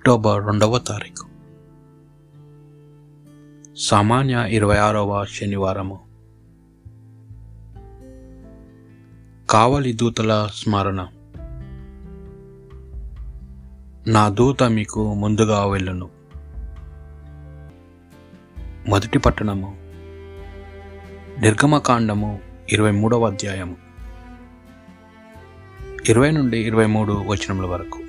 October 0.00 0.46
రెండవ 0.46 0.78
తారీఖు. 0.78 1.26
సామాన్య 3.76 4.46
ఇరవై 4.48 4.76
ఆరవ 4.76 5.24
శనివారము. 5.24 6.00
కావలి 9.50 9.92
దూతల 9.92 10.48
స్మరణ. 10.54 11.06
నా 14.06 14.28
దూత 14.28 14.62
మీకు 14.62 15.14
ముందుగా 15.14 15.66
వెళ్ళును. 15.66 16.10
మొదటి 18.88 19.18
పట్టణము. 19.18 19.76
నిర్గమకాండము 21.40 22.38
ఇరవై 22.72 22.90
మూడవ 22.90 23.26
అధ్యాయము. 23.26 23.76
ఇరవై 26.08 26.30
నుండి 26.30 26.58
ఇరవై 26.58 26.86
మూడు 26.86 27.12
వచనముల 27.12 27.66
వరకు. 27.66 27.99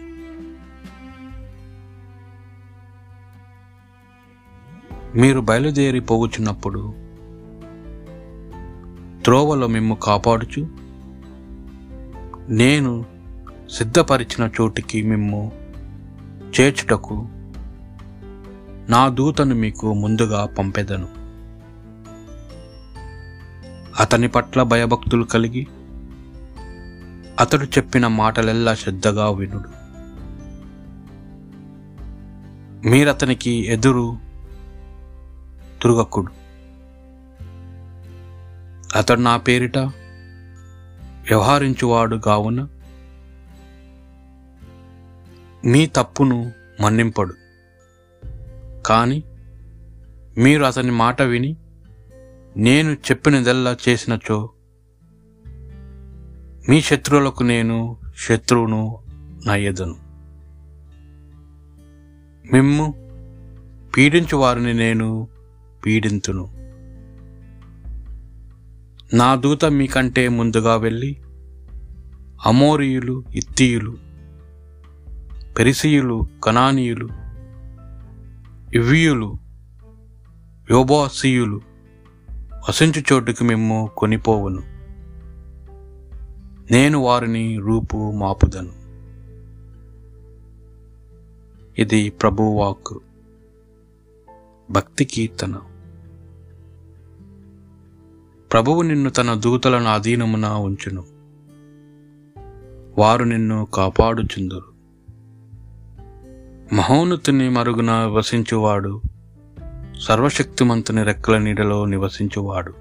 మీరు 5.16 5.40
బయలుదేరి 5.40 6.00
పోగుచున్నప్పుడు 6.00 6.94
త్రోవలో 9.24 9.68
మిమ్ము 9.68 9.96
కాపాడుచు. 9.96 10.68
నేను 12.50 13.06
సిద్ధపరిచిన 13.72 14.50
చోటికి 14.62 15.02
మిమ్ము 15.02 15.52
చేర్చుటకు 16.60 17.28
నా 18.90 19.08
దూతను 19.08 19.56
మీకు 19.56 19.94
ముందుగా 19.94 20.46
పంపెదను. 20.46 21.08
అతని 24.00 24.28
పట్ల 24.28 24.64
భయభక్తులు 24.64 25.24
కలిగి 25.24 25.68
అతడు 27.40 27.66
చెప్పిన 27.66 28.08
మాటలెల్లా 28.08 28.76
శ్రద్ధగా 28.76 29.30
వినుడు. 29.30 29.82
మీరతనికి 32.88 33.52
ఎదురు 33.52 34.31
తురుగక్కుడు 35.82 36.32
అతడు 38.96 39.20
నా 39.20 39.38
పేరిట 39.38 39.78
వ్యవహరించువాడు 41.28 42.16
కావున 42.16 42.68
మీ 45.66 45.86
తప్పును 45.86 46.52
మన్నింపడు. 46.82 47.34
కానీ 48.86 49.24
మీరు 50.38 50.64
అతని 50.64 50.92
మాట 50.92 51.22
విని 51.22 51.56
నేను 52.58 52.92
చెప్పినదల్లా 52.94 53.78
చేసినచో 53.90 54.50
మీ 56.70 56.82
శత్రువులకు 56.82 57.44
నేను 57.44 57.98
శత్రువును 58.28 59.00
నయ్యదను. 59.48 59.96
మిమ్ము 62.54 62.94
పీడించు 63.98 64.38
వారిని 64.38 64.74
నేను 64.74 65.28
పీడింతును. 65.86 66.62
నా 69.14 69.36
దూత 69.36 69.66
మీకంటే 69.66 70.28
ముందుగా 70.28 70.76
వెళ్ళి 70.76 71.22
అమోరియులు 72.46 73.24
ఇత్తీయులు 73.36 73.98
పెరిసియులు 75.60 76.28
కనానీయులు 76.44 77.10
ఇవ్వియులు 78.76 79.38
యోబాసీయులు 80.72 81.62
వసించు 82.70 83.14
చోటుకి 83.14 83.44
మేము 83.44 83.90
కొనిపోవును. 83.98 84.64
నేను 86.72 87.00
వారిని 87.00 87.60
రూపు 87.60 88.12
మాపుదను. 88.12 88.82
ఇది 91.82 92.10
ప్రభువాక్ 92.10 92.98
భక్తి 94.72 95.06
కీర్తన. 95.06 95.60
ప్రభువు 98.54 98.82
నిన్ను 98.82 99.10
తన 99.10 99.34
దూతలను 99.34 99.90
అధీనమున 99.90 100.46
ఉంచును. 100.46 101.04
వారు 102.98 103.24
నిన్ను 103.24 103.68
కాపాడుచుందురు. 103.74 104.72
మహోన్నతుని 106.76 107.50
మరుగున 107.50 107.92
వసించువాడు 107.92 109.02
సర్వశక్తిమంతుని 110.00 111.04
రెక్కల 111.04 111.38
నీడలో 111.38 111.86
నివసించువాడు. 111.86 112.74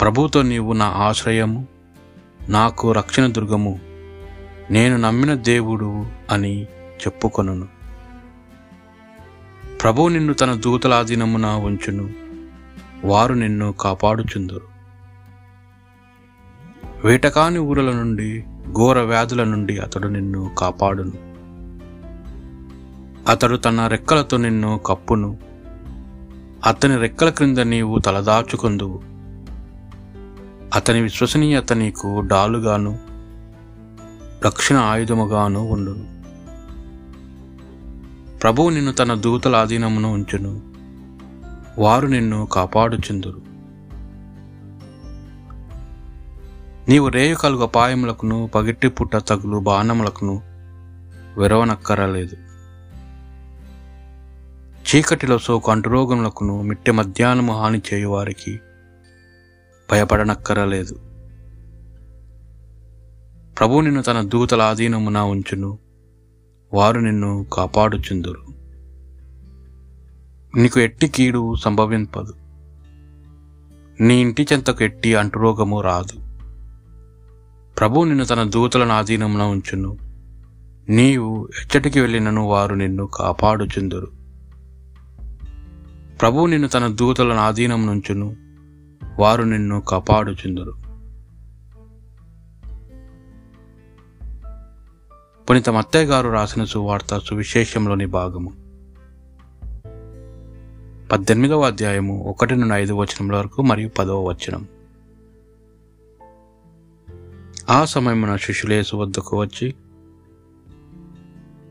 ప్రభుతో 0.00 0.42
నీవు 0.42 0.72
నా 0.72 0.86
ఆశ్రయము 0.86 1.66
నాకు 2.48 2.92
రక్షణ 2.92 3.26
దుర్గము 3.26 3.80
నేను 4.70 4.96
నమ్మిన 4.96 5.34
దేవుడు 5.34 6.06
అని 6.30 6.62
చెప్పుకొనును. 7.00 7.68
ప్రభువు 9.82 10.08
నిన్ను 10.08 10.34
తన 10.34 10.54
దూతల 10.54 10.94
ఆధీనమున 10.94 11.46
ఉంచును. 11.46 12.21
వారు 13.04 13.34
నిన్ను 13.34 13.72
కాపాడుచుందురు. 13.72 14.72
వేటకాని 17.04 17.58
ఊరల 17.58 17.90
నుండి 17.90 18.44
ఘోర 18.72 19.00
వ్యాధుల 19.00 19.44
నుండి 19.44 19.78
అతడు 19.78 20.08
నిన్ను 20.08 20.50
కాపాడును. 20.58 21.12
అతడు 23.28 23.56
తన 23.56 23.86
రెక్కలతో 23.86 24.36
నిన్ను 24.36 24.78
కప్పును. 24.78 25.38
అతని 26.66 26.96
రెక్కల 26.96 27.28
క్రింద 27.28 27.58
నీవు 27.58 27.98
తలదాచుకుందువు. 27.98 29.02
అతని 30.74 31.00
విశ్వసనీయత 31.00 31.72
నీకు 31.72 32.20
డాలుగాను. 32.20 32.98
రక్షణ 34.44 34.76
ఆయుధముగాను 34.76 35.60
ఉండును. 35.60 36.22
ప్రభువు 38.38 38.70
నిన్ను 38.70 38.92
తన 38.92 39.14
దూతల 39.14 39.56
ఆధీనమును 39.56 40.12
ఉంచును. 40.12 40.71
వారు 41.78 42.06
నిన్ను 42.06 42.46
కాపాడుచుందురు. 42.46 43.52
నీవు 46.88 47.08
రేయు 47.08 47.34
కలుగు 47.34 47.62
అపాయములకును 47.62 48.50
పగిట్టి 48.54 48.88
పుట్ట 48.88 49.16
తగులు 49.16 49.58
బాణములకును 49.58 50.42
విరవనక్కరలేదు. 51.40 52.36
చీకటిలో 54.82 55.38
సోకు 55.38 55.70
అంటురోగములకును 55.70 56.62
మిట్టె 56.62 56.92
మధ్యాహ్నము 56.92 57.52
హాని 57.52 57.82
చేయువారికి 57.94 58.60
భయపడనక్కరలేదు. 59.90 60.94
ప్రభు 63.58 63.80
నిన్ను 63.80 64.02
తన 64.02 64.20
దూతల 64.20 64.62
ఆధీనమున 64.62 65.18
ఉంచును 65.18 65.78
వారు 66.74 67.00
నిన్ను 67.00 67.46
కాపాడుచుందురు. 67.52 68.61
నీకు 70.56 70.80
ఎట్టి 70.80 71.08
కీడు 71.08 71.54
సంభవింపదు. 71.54 72.34
నీ 74.00 74.20
ఇంటి 74.20 74.46
చెంతకు 74.52 74.84
ఎట్టి 74.84 75.14
అంటురోగము 75.14 75.80
రాదు. 75.80 76.26
ప్రభు 77.74 78.04
నిన్ను 78.04 78.24
తన 78.24 78.42
దూతలను 78.42 78.92
ఆధీనమున 78.92 79.42
ఉంచును. 79.42 79.98
నీవు 80.88 81.48
ఎచ్చటికి 81.60 82.00
వెళ్ళినను 82.00 82.46
వారు 82.46 82.74
నిన్ను 82.74 83.06
కాపాడుచుందురు. 83.06 84.08
ప్రభు 86.20 86.46
నిన్ను 86.46 86.68
తన 86.68 86.86
దూతలను 86.86 87.40
ఆధీనం 87.40 87.86
నుంచును 87.86 88.36
వారు 89.18 89.42
నిన్ను 89.42 89.80
కాపాడుచుందురు. 89.80 90.74
పునీత 95.50 95.70
మత్తయ్య 95.70 96.04
గారు 96.04 96.28
రాసిన 96.28 96.64
సువార్త 96.64 97.18
సువిశేషంలోని 97.18 98.06
భాగము. 98.06 98.61
పద్దెనిమిదవ 101.12 101.60
అధ్యాయము 101.60 102.24
ఒకటి 102.24 102.56
నుండి 102.56 102.74
ఐదు 102.74 102.92
వచనముల 102.92 103.36
వరకు 103.36 103.62
మరియు 103.62 103.88
పదవ 103.88 104.28
వచనం. 104.28 104.66
ఆ 107.70 107.84
సమయమున 107.84 108.36
శిష్యులేసు 108.36 108.96
వద్దకు 108.96 109.40
వచ్చి 109.40 109.74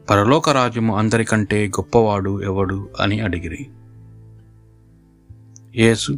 పరలోక 0.10 0.50
రాజ్యము 0.50 0.98
అందరికంటే 0.98 1.68
గొప్పవాడు 1.68 2.44
ఎవడు 2.44 2.89
అని 3.00 3.19
అడిగిరి. 3.19 3.68
యేసు 5.75 6.18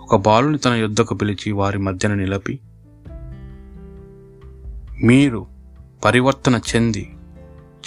ఒక 0.00 0.16
బాలుని 0.16 0.58
తన 0.58 0.72
యుద్ధకు 0.72 1.14
పిలిచి 1.14 1.52
వారి 1.52 1.78
మధ్యన 1.78 2.14
నిలిపి 2.14 2.58
మీరు 5.02 5.46
పరివర్తన 6.04 6.60
చెంది 6.74 7.16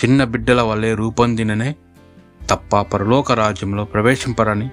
చిన్న 0.06 0.24
బిడ్డల 0.24 0.62
వల్లే 0.62 0.96
రూపొందిననే 0.96 1.76
తప్ప 2.50 2.82
పరలోక 2.82 3.32
రాజ్యంలో 3.32 3.86
ప్రవేశింపరని 3.86 4.70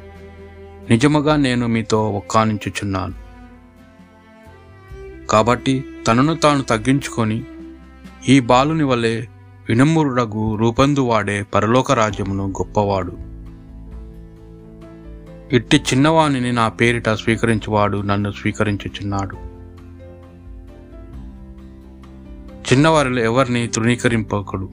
నిజముగా 0.90 1.36
నేను 1.36 1.66
మీతో 1.66 2.10
ఒక్కానించుచున్నాను. 2.10 3.14
కాబట్టి 5.26 5.84
తనను 6.06 6.34
తాను 6.34 6.62
తగ్గించుకొని 6.62 7.44
ఈ 8.28 8.40
బాలుని 8.40 8.82
వలె 8.82 9.20
వినమ్రుడగు 9.68 10.56
రూపొందు 10.56 11.00
వాడే 11.00 11.42
పరలోక 11.42 11.92
రాజ్యమును 11.92 12.48
గొప్పవాడు. 12.48 13.28
ఇట్టి 15.54 15.76
చిన్నవాణిని 15.76 16.52
నా 16.52 16.68
పేరిట 16.68 17.08
స్వీకరించువాడు 17.08 17.98
నన్ను 17.98 18.30
స్వీకరించుచున్నాడు. 18.30 19.36
చిన్నవారిలో 22.72 23.22
ఎవరిని 23.22 23.66
తృణీకరింపకడు? 23.66 24.68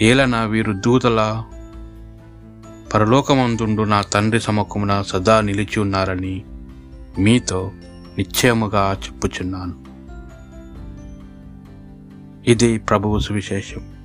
ఏలన 0.00 0.44
వీరు 0.44 0.72
దూతల 0.72 1.42
పరలోకమందుండు 2.94 3.82
నా 3.82 4.02
తండ్రి 4.02 4.40
సమకమున 4.40 5.02
సదా 5.02 5.40
నిలిచి 5.40 5.80
ఉన్నారని 5.80 6.44
మీతో 7.18 7.72
నిశ్చయముగా 8.18 8.96
చెప్పుచున్నాను. 9.04 9.74
ఇది 12.50 12.78
ప్రభువు 12.78 13.18
సువిశేషం. 13.18 13.95